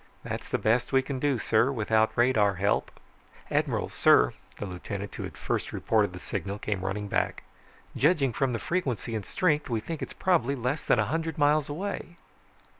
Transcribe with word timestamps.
"That's 0.23 0.49
the 0.49 0.57
best 0.57 0.91
we 0.91 1.03
can 1.03 1.19
do, 1.19 1.37
sir, 1.37 1.71
without 1.71 2.11
radar 2.17 2.55
help." 2.55 2.89
"Admiral, 3.51 3.87
sir," 3.89 4.33
the 4.57 4.65
lieutenant 4.65 5.13
who 5.13 5.21
had 5.21 5.37
first 5.37 5.71
reported 5.71 6.11
the 6.11 6.19
signal 6.19 6.57
came 6.57 6.83
running 6.83 7.07
back. 7.07 7.43
"Judging 7.95 8.33
from 8.33 8.51
the 8.51 8.57
frequency 8.57 9.13
and 9.13 9.23
strength, 9.27 9.69
we 9.69 9.79
think 9.79 10.01
it's 10.01 10.13
probably 10.13 10.55
less 10.55 10.83
than 10.83 10.97
a 10.97 11.05
hundred 11.05 11.37
miles 11.37 11.69
away." 11.69 12.17